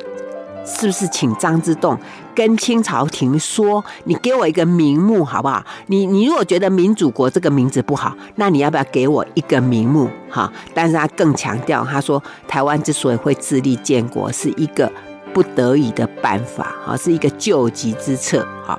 [0.64, 1.98] 是不是请张之洞
[2.34, 5.64] 跟清朝廷说，你给我一个名目好不好？
[5.86, 10.52] 你你如果觉得“民主国”这个名字不好，那你要不要给我一个名目哈？
[10.74, 14.90] 但是他更强调，他说台湾之所以会自立建国，是一个
[15.32, 18.78] 不得已的办法啊，是一个救急之策哈。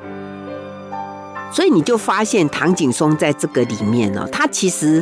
[1.52, 5.02] 所以你就发现唐景崧在这个里面呢，他其实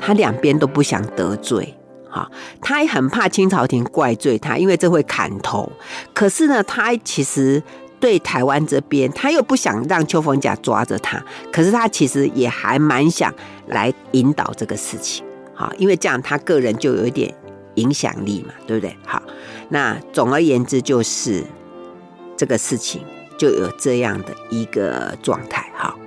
[0.00, 1.76] 他两边都不想得罪，
[2.10, 2.28] 哈，
[2.60, 5.70] 他也很怕清朝廷怪罪他，因为这会砍头。
[6.12, 7.62] 可是呢，他其实
[8.02, 13.32] 对台湾这边，他又不想让邱逢甲抓着他，可是他其实也还蛮想
[13.68, 17.32] 来引导这个事情，哈，因为这样他个人就有一点
[17.76, 18.96] 影响力嘛，对不对？
[19.06, 19.22] 好，
[19.68, 21.44] 那总而言之就是
[22.36, 23.00] 这个事情。
[23.38, 25.98] 就有这样的一个状态，好，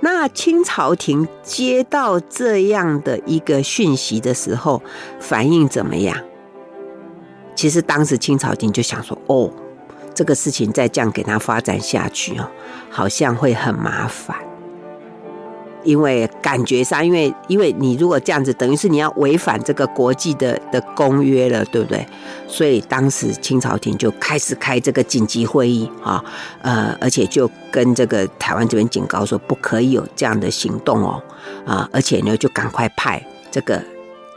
[0.00, 4.82] 那清朝廷接到这样的一个讯息的时候，
[5.20, 6.18] 反应怎么样？
[7.54, 9.48] 其实当时清朝廷就想说，哦，
[10.14, 12.48] 这个事情再这样给他发展下去哦，
[12.90, 14.36] 好像会很麻烦。
[15.82, 22.06] 因为感觉上，因为因为你如果这样子，等于是你要违反这个国际的的公约了，对不对？
[22.48, 26.24] 所以当时清朝廷就开始开这个紧急会议啊，
[26.62, 31.22] 呃，而且就跟这个台湾这边警告说，不可以有这样的行动哦，
[31.66, 33.78] 啊，而且呢，就赶快派这个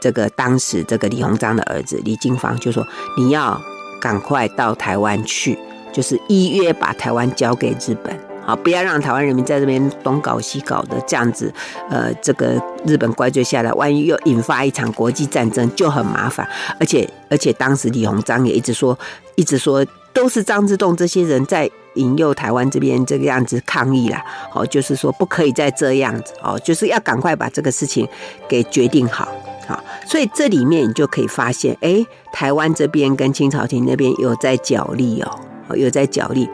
[0.02, 2.86] 这个当时这个李鸿章的儿子李经方就说，
[3.16, 3.58] 你要
[4.02, 5.58] 赶快到台湾去，
[5.92, 8.16] 就是依约把台湾交给日本。
[8.46, 11.52] 啊，不要让台湾人民在这边东搞西搞的这样子，
[11.90, 12.54] 呃，这个
[12.86, 16.48] 日本怪罪下来，万一又引发一场国际战争，就很麻烦。
[16.80, 18.98] 而且，而且当时李鸿章也一直说，
[19.34, 24.24] 一直说都是张之洞这些人在引诱台湾这边这个样子抗议啦。
[24.54, 28.08] 哦，就是说不可以再这样子哦，就是要赶快把这个事情
[28.48, 29.28] 给决定好。
[29.66, 35.38] 好，所以这里面你就可以发现，哎，台湾这边跟清朝廷那边有在角力哦，
[35.76, 36.48] 有在角力。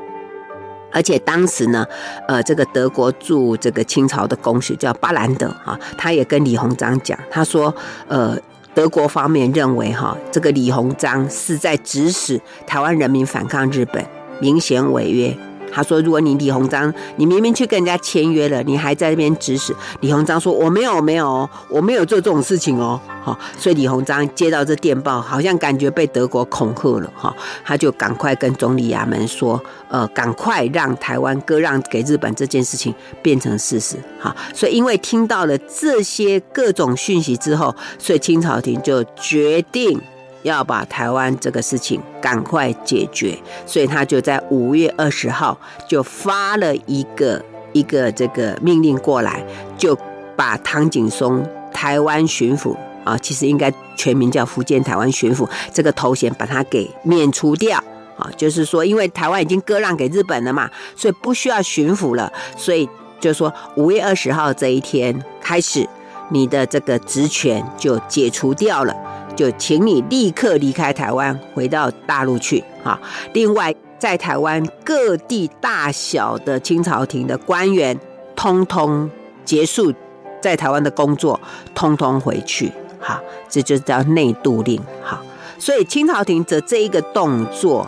[0.92, 1.84] 而且当时呢，
[2.28, 7.74] 呃，这个德国驻这个清朝的公使叫巴兰德啊，他也跟李鸿章讲，他说，
[8.06, 8.38] 呃，
[8.74, 14.06] 德国方面认为哈，这个李鸿章是在指使台湾人民反抗日本，
[14.40, 15.36] 明显违约。
[15.74, 27.34] 他说：“如果你李鸿章，你明明去跟人家签约了，你还在那边指使。”李鸿章说：“我没有，没有，我没有做这种事情哦。”好，所以李鸿章接到这电报，好像感觉被德国恐吓了哈，
[27.64, 40.00] 他就赶快跟总理衙门说：“呃，赶快让台湾割让给日本这件事情变成事实。”哈，所以因为听到了这些各种讯息之后，所以清朝廷就决定。
[40.44, 49.44] 要把台湾这个事情赶快解决，所以他就在五月二十号就发了一个一个这个命令过来，
[49.76, 49.98] 就
[50.36, 57.82] 把唐景崧台湾巡抚啊，其实应该全名叫福建台湾巡抚这个头衔，把他给免除掉
[58.18, 62.86] 啊，就是说因为台湾已经割让给日本了嘛，所以不需要巡抚了，所以
[63.18, 65.88] 就说五月二十号这一天开始，
[66.28, 68.94] 你的这个职权就解除掉了。
[69.36, 73.00] 就请你立刻离开台湾，回到大陆去啊！
[73.32, 77.98] 另外，在台湾各地大小的清朝廷的官员，
[78.36, 79.10] 通通
[79.44, 79.92] 结束
[80.40, 81.40] 在台湾的工作，
[81.74, 82.70] 通通回去。
[83.00, 84.80] 好，这就叫内渡令。
[85.02, 85.20] 好，
[85.58, 87.86] 所以清朝廷的这一个动作，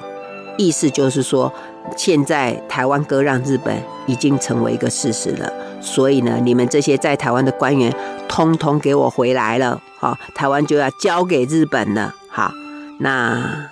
[0.57, 1.53] 意思就是说，
[1.96, 5.53] 现在台湾割让日本已经成为一个事实了。
[5.81, 7.94] 所以呢，你们这些在台湾的官员，
[8.27, 9.81] 通通给我回来了。
[9.99, 12.14] 好，台湾就要交给日本了。
[12.29, 12.51] 好，
[12.99, 13.68] 那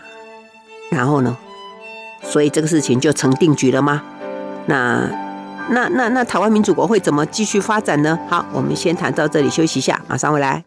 [0.90, 1.37] 然后呢？
[2.22, 4.03] 所以这个事情就成定局了吗？
[4.66, 5.11] 那
[5.70, 8.18] 那那那台湾民主国会怎么继续发展呢？
[8.29, 10.64] 好，我们先谈到这里，休息一下，马上回来。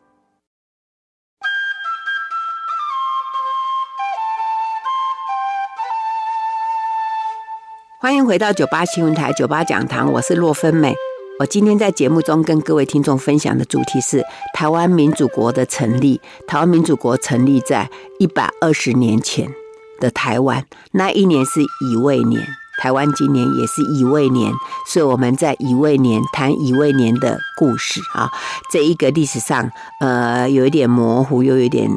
[8.07, 10.95] 欢迎回到九八新闻台九八讲堂，我是洛芬美。
[11.41, 16.21] 我今天在节目中跟各位听众分享的主题是台湾民主国的成立。
[16.47, 19.53] 台湾民主国成立在一百二十年前
[19.99, 22.41] 的台湾，那一年是乙未年。
[22.77, 24.53] 台湾今年也是乙未年，
[24.87, 28.31] 所以我们在乙未年谈乙未年的故事啊。
[28.71, 31.89] 这一个历史上，呃，有一点模糊又有一点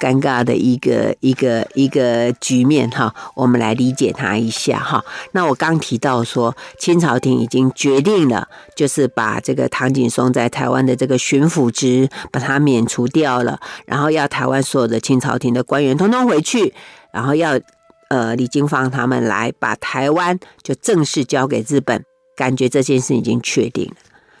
[0.00, 3.14] 尴尬的一个一个一个局面哈。
[3.34, 5.04] 我们来理解它一下哈。
[5.32, 16.72] 那我刚提到说，清朝廷已经决定了，就是把这个唐景崧在台湾的这个巡抚职把它免除掉了，然后要台湾所有的清朝廷的官员通通回去，
[17.12, 17.60] 然后要。
[18.08, 22.04] 呃，李金芳他们来把台湾就正式交给日本，
[22.36, 23.96] 感觉这件事已经确定了。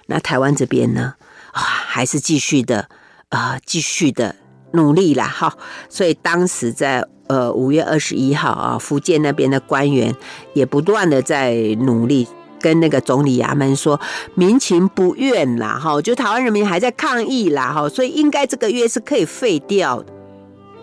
[0.06, 1.14] 那台湾这边呢，
[1.52, 2.88] 啊，还是继续的
[3.28, 4.36] 啊，继续的
[4.72, 5.56] 努力啦，哈。
[5.88, 10.14] 所以当时在呃五月二十一号啊，福建那边的官员
[10.54, 12.28] 也不断的在努力。
[12.58, 14.00] 跟那个总理衙门说，
[14.34, 20.12] 民情不愿啦，哈，就台湾人民还在抗议啦，哈，所以应该这个约是可以废掉的。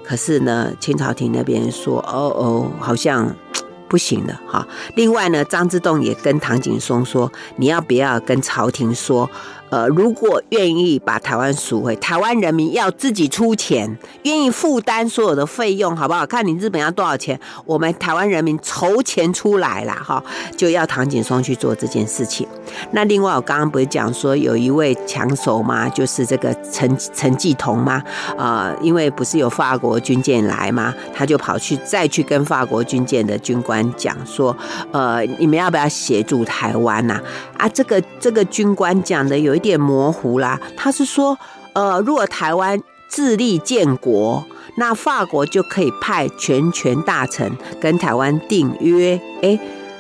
[0.04, 3.34] 可是呢，清朝廷那边说，哦哦，好像
[3.88, 4.68] 不行了，哈。
[4.96, 9.30] 另外呢，张之洞也跟唐景崧说，你要不要跟朝廷说？
[9.74, 16.24] 呃，如果愿意把台湾赎回，台湾人民要自己出钱，愿意负担所有的费用，好不好？
[16.28, 20.24] 看你日本要多少钱，我们台湾人民筹钱出来了哈，
[20.56, 22.48] 就要唐景崧去做这件事情。
[22.92, 25.90] 那另外，我刚刚不是讲说有一位强手吗？
[25.90, 28.00] 就是这个陈陈继同吗？
[28.38, 30.94] 呃，因为不是有法国军舰来吗？
[31.16, 34.56] 他就跑去再去跟法国军舰的军官讲说，
[34.92, 37.20] 呃，你们要不要协助台湾呐？
[37.58, 40.60] 啊，这个这个军官讲的有一点模糊啦。
[40.78, 41.36] 他是说，
[41.74, 44.46] 呃，如果台湾自立建国，
[44.78, 47.52] 那法国就可以派全权大臣
[47.82, 49.20] 跟台湾订约。
[49.42, 49.60] 哎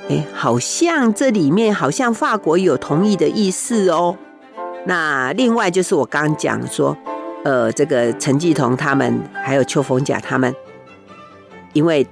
[0.10, 4.16] 哎，好像这里面好像法国有同意的意思哦。
[4.86, 6.96] 那另外就是我刚讲说，
[7.44, 10.54] 呃，这个陈继同他们还有邱逢甲他们，
[11.74, 12.06] 因为。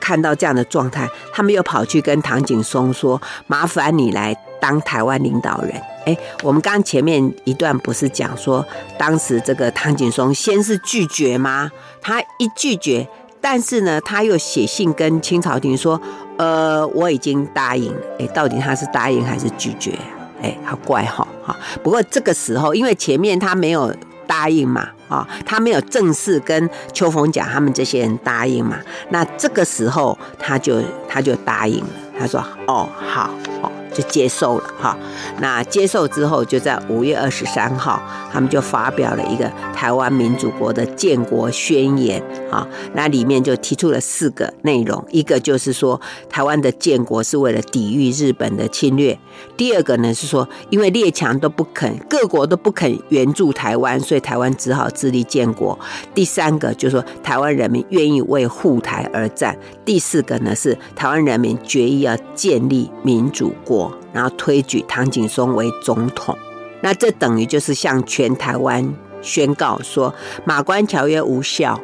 [0.00, 8.64] 看到这样的状态，他们又跑去跟唐景崧说：“麻烦你来当台湾领导人。”哎，我们刚前面一段不是讲说，
[8.98, 11.70] 当时这个唐景崧先是拒绝吗？
[12.00, 13.06] 他一拒绝，
[13.40, 16.00] 但是呢，他又写信跟清朝廷说
[16.38, 19.98] ：“呃，我已经答应了。”哎，到底他是答应还是拒绝？
[20.42, 21.26] 哎，好怪哈！
[21.44, 23.94] 哈，不过这个时候，因为前面他没有。
[24.26, 28.78] 答应嘛，啊，他没有正式跟邱逢甲他们这些人答应嘛，
[29.10, 33.30] 那这个时候他就他就答应了，他说，哦，好，
[33.60, 33.70] 哦。
[33.94, 34.98] 就接受了哈，
[35.40, 42.66] 那接受之后，就在五月二十三号，他们就发表了一个台湾民主国的建国宣言啊。
[42.94, 49.16] 那里面就提出了四个内容，一个就是说台湾的建国是为了抵御日本的侵略；
[49.56, 55.78] 第二个呢是说，因为列强都不肯，各国都不肯援助台湾，所以台湾只好自立建国；
[56.14, 63.83] 第三个就是说台湾人民愿意为护台而战；第四个呢是台湾人民决意要建立民主国。
[64.12, 66.36] 然后推举唐景崧为总统，
[66.82, 70.14] 那这等于就是向全台湾宣告说
[70.44, 71.80] 马关条约无效，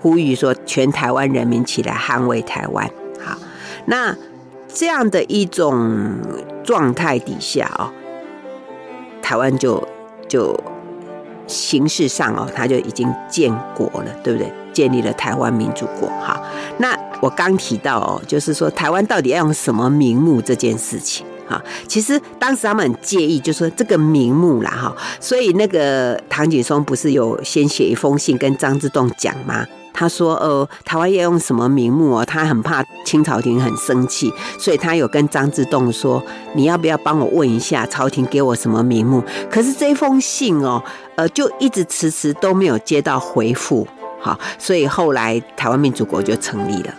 [0.00, 2.88] 呼吁说全台湾人民起来捍卫台湾。
[3.20, 3.36] 好，
[3.86, 4.16] 那
[4.66, 6.18] 这样的一种
[6.64, 7.92] 状态底下哦，
[9.22, 9.86] 台湾就
[10.28, 10.58] 就
[11.46, 14.52] 形式上哦，他就已经建国了，对不对？
[14.72, 16.08] 建立了台湾民主国。
[16.20, 16.42] 好，
[16.78, 21.24] 那我刚提到哦，就是说台湾到底要用什么名目这件事情。
[21.46, 29.66] 哈，其实当时他们很介意，就是说这个名目啦，哈，所以那个唐景崧不是有先写一封信跟张之洞讲吗？
[29.92, 32.24] 他说，呃，台湾要用什么名目哦？
[32.24, 36.20] 他很怕清朝廷很生气，所以他有跟张之洞说，
[36.54, 39.22] 你要不要帮我问一下朝廷给我什么名目？
[39.50, 40.82] 可是这封信哦，
[41.14, 43.86] 呃，就一直迟迟都没有接到回复，
[44.24, 46.94] 好，所以后来台湾民主国就成立了。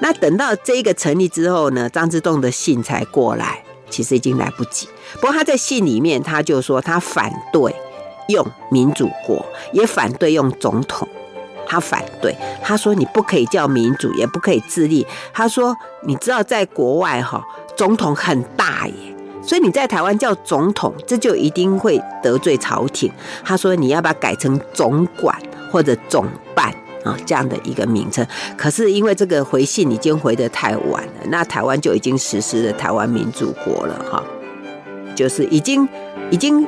[0.00, 3.62] 那等到这个成立之后呢，张之洞的信才过来。
[3.90, 4.86] 其实已经来不及。
[5.14, 7.74] 不过他在信里面，他就说他反对
[8.28, 11.08] 用民主国，也反对用总统。
[11.66, 15.06] 他反对，他说你不可以叫民主，也不可以自立。
[15.32, 17.42] 他说你知道在国外哈，
[17.78, 18.94] 总统很大耶，
[19.42, 23.10] 所以你在台湾叫总统，这就一定会得罪朝廷。
[23.42, 25.34] 他说你要不要改成总管
[25.70, 26.74] 或者总办？
[27.04, 34.20] 啊，这样的一个名称，可是因为这个回信已经回得太晚了，那台湾就已经实施了台湾民主国了哈，
[35.14, 35.88] 就是已经
[36.32, 36.66] 已经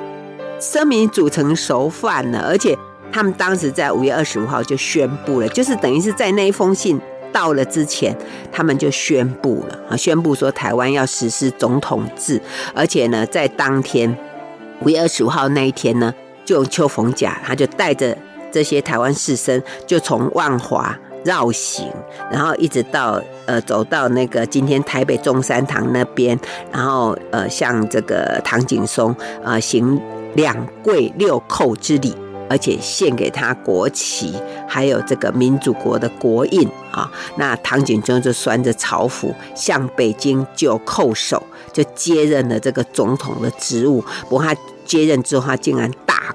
[0.61, 2.79] 生米煮成熟饭了，而且
[3.11, 6.99] 他们当时在五月二十五号就宣布了，就是等于是在那一封信
[7.33, 8.17] 到了之前，
[8.53, 12.41] 他们就宣布了啊，宣布说台湾要实施总统制，
[12.73, 14.17] 而且呢，在当天
[14.83, 18.17] 五月二十五号那一天呢，就用邱逢甲他就带着。
[18.53, 21.87] 这些台湾士绅就从万华绕行，
[22.31, 26.39] 然后一直到呃走到那个今天台北中山堂那边，
[26.73, 30.01] 然后呃向这个唐景崧呃行
[30.35, 32.17] 两跪六叩之礼，
[32.49, 34.35] 而且献给他国旗，
[34.67, 37.11] 还有这个民主国的国印啊。
[37.37, 44.03] 那唐景崧就穿着朝服向北京就叩首，就接任了这个总统的职务。
[44.23, 45.91] 不过他接任之后，他竟然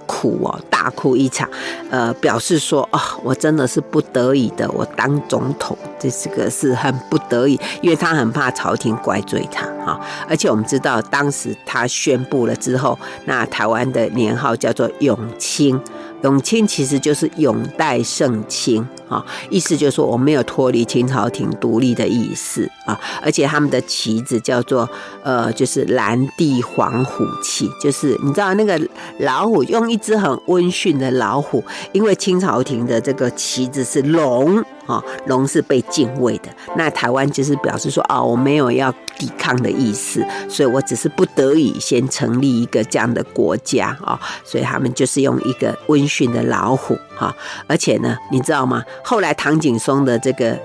[0.06, 1.50] 哭哦，大哭一场，
[1.90, 15.80] 呃，表示说哦，我真的是不得已的，我当总统，这是个是很不得已，因为他很怕朝廷怪罪他哈，而且我们知道，当时他宣布了之后，那台湾的年号叫做永清。
[16.22, 24.90] 永清其实就是永代圣清啊，意思就是说我没有脱离清朝廷独立的意思啊，而且他们的旗子叫做
[25.24, 28.80] 呃，就是蓝地黄虎旗，就是你知道那个
[29.20, 34.64] 老虎用一只很温驯的老虎，因为清朝廷的这个旗子是龙。
[34.86, 36.50] 啊，龙是被敬畏的。
[36.78, 44.20] 那台湾就是表示说，啊，我没有要抵抗的意思，所以我只是不得已先成立一个这样的国家啊。
[44.44, 47.36] 所以他们就是用一个温驯的老虎哈，
[47.68, 48.84] 而且呢，你知道吗？
[49.04, 50.58] 后来唐景崧的这个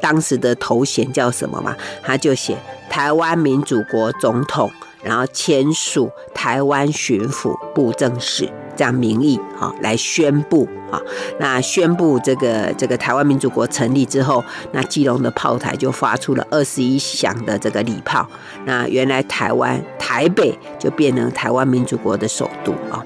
[0.00, 1.74] 当时的头衔叫什么吗？
[2.02, 2.56] 他就写
[2.88, 4.70] 台湾民主国总统，
[5.02, 8.48] 然后签署台湾巡抚布政使。
[8.76, 11.00] 这样名义啊，来宣布啊，
[11.40, 18.28] 那宣布这个这个台湾民主国成立之后，那基隆的炮台就发出了二十一响的这个礼炮，
[18.66, 23.02] 那原来台湾台北就变成台湾民主国的首都啊。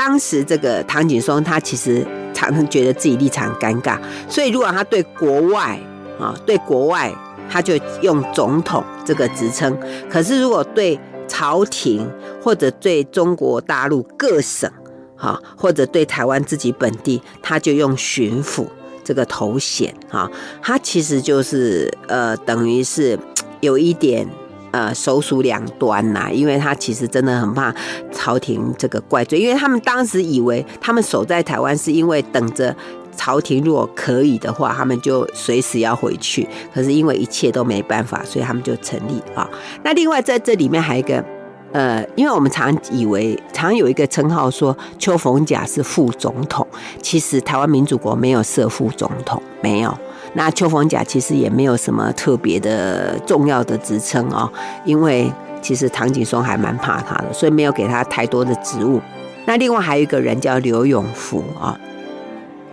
[0.00, 3.98] 当时这个唐景崧他其实常常觉得自己立场尴尬，
[4.30, 5.78] 所以如果他对国外
[6.18, 7.12] 啊，对国外
[7.50, 9.78] 他就用总统这个职称，
[10.08, 10.98] 可是如果对
[11.28, 12.10] 朝廷
[12.42, 14.72] 或者对中国大陆各省，
[15.16, 18.66] 哈，或者对台湾自己本地，他就用巡抚
[19.04, 20.30] 这个头衔，哈，
[20.62, 23.18] 他其实就是呃，等于是
[23.60, 24.26] 有一点
[24.72, 27.74] 呃，手鼠两端呐，因为他其实真的很怕
[28.12, 32.74] 朝廷这个怪罪，因为他们当时以为他们守在台湾是因为等着。
[33.16, 36.48] 朝廷如果可以的话，他们就随时要回去。
[36.72, 39.46] 可是因为一切都没办法，所以他们就成立啊。
[39.82, 41.22] 那另外在这里面还有一个，
[41.72, 46.66] 呃，因为我们常以为常有一个称号说邱逢甲是副总统，
[47.02, 49.94] 其实台湾民主国没有设副总统，没有。
[50.34, 54.50] 那邱逢甲其实也没有什么特别的重要的职称啊，
[54.84, 59.00] 因为其实唐景崧还蛮怕他的，所以没有给他太多的职务。
[59.46, 61.78] 那另外还有一个人叫刘永福啊。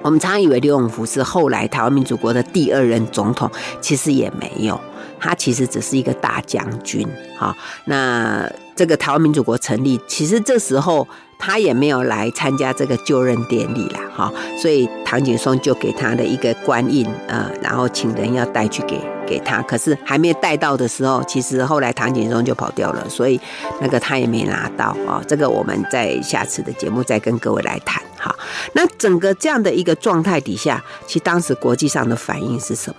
[0.03, 3.49] 我们常以为刘永福是后来台湾民主国的第二任总统，
[3.81, 4.79] 其实也没有，
[5.19, 7.05] 他其实只是一个大将军。
[7.35, 7.53] 好，
[7.85, 11.05] 那这个台湾民主国成立，其实这时候
[11.37, 13.99] 他也没有来参加这个就任典礼了。
[14.15, 23.39] 哈，所以唐景崧就给他的一个官印，呃，然后请人要带去给给他，可是还没带到的时候，其实后来唐景崧就跑掉了，所以
[23.79, 25.21] 那个他也没拿到啊。
[25.27, 28.01] 这个我们在下次的节目再跟各位来谈。
[28.17, 28.35] 哈，
[28.73, 32.95] 那整个这样的一个状态底下，其实当时国际上的反应是什么？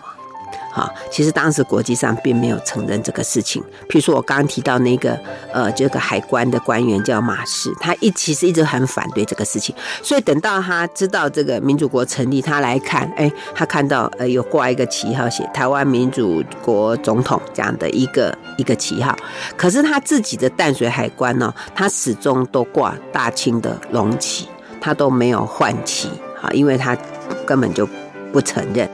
[0.79, 3.61] 啊，其实当时国际上并没有承认这个事情。
[3.89, 5.18] 譬如说我刚刚提到那个
[5.53, 9.74] 呃，这个海关的官员叫马士，他一其实一直很反对这个事情。
[10.03, 19.16] 所以等到他知道这个民主国成立，他来看，哎，他看到呃有挂一个旗号，写台湾民主国总统这样的一个一个旗号。
[19.57, 24.47] 可是他自己的淡水海关呢，他始终都挂大清的龙旗。
[24.81, 26.09] 他都没有换旗，
[26.41, 26.97] 啊，因为他
[27.45, 27.85] 根本就
[28.33, 28.89] 不承认。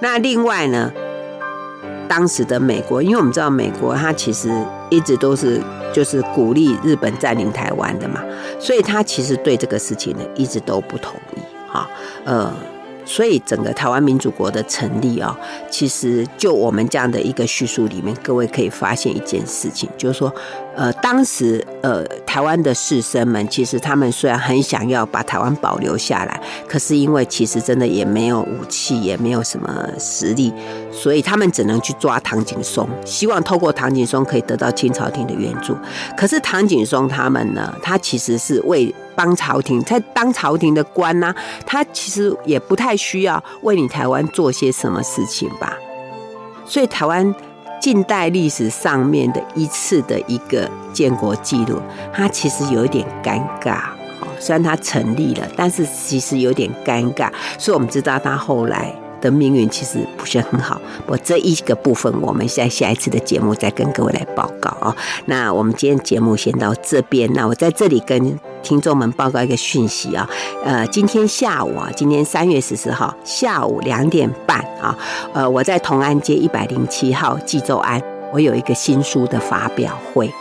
[0.00, 0.92] 那另外呢，
[2.08, 4.50] 当时的美国，因为我们知道美国，它其实
[4.90, 5.60] 一直都是
[5.92, 8.22] 就是鼓励日本占领台湾的嘛，
[8.58, 11.88] 所以他其实对这个事情呢一直都不同意，哈，
[12.24, 12.52] 呃。
[13.04, 15.34] 所以整个台湾民主国的成立啊，
[15.70, 20.30] 其实就我们这样的一个叙述里面，各位可以发现一件事情，就是说，
[20.78, 30.52] 呃，当时呃台湾的士绅们，其实他们虽然很想要把台湾保留下来，可是因为其实真的也没有武器，也没有什么实力，
[30.92, 35.76] 所以他们只能去抓唐景崧，希望透过唐景崧可以得到清朝廷的援助。
[36.16, 41.34] 可是唐景崧他们呢，他其实是为帮朝廷，在当朝廷的官呐、
[41.66, 45.76] 他其实也不太需要为你台湾做些什么事情吧。
[46.64, 47.34] 所以台湾
[47.80, 51.80] 近代历史上面的一次的一个建国记录，
[52.12, 53.82] 它其实有一点尴尬。
[54.40, 57.30] 虽然它成立了，但是其实有点尴尬。
[57.58, 58.94] 所以我们知道它后来。
[59.20, 64.96] 的命运其实不是很好，我这一个部分，我们在下一次的节目再跟各位来报告啊。
[65.26, 70.28] 那我们今天节目先到这边，那我在这里跟听众们报告一个讯息啊，
[70.64, 74.96] 呃，今天下午啊，今天三月十四号下午两点半啊，
[75.32, 78.02] 呃，我在同安街一百零七号纪州庵，
[78.32, 80.32] 我有一个新书的发表会。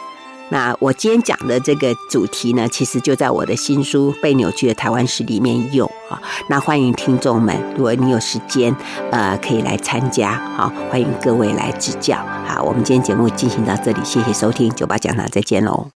[0.49, 6.21] 那我今天讲的这个主题呢，其实就在我的新书《被扭曲的台湾史》里面有啊。
[6.49, 8.73] 那欢迎听众们，如果你有时间，
[9.11, 10.31] 呃，可以来参加。
[10.55, 12.17] 好，欢迎各位来指教。
[12.45, 15.85] 好，我们今天节目进行到这里，谢谢收听，酒吧讲堂，再见喽。